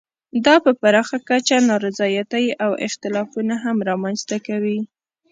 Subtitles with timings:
[0.45, 4.79] دا په پراخه کچه نا رضایتۍ او اختلافونه هم رامنځته کوي.